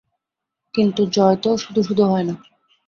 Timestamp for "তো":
1.35-1.49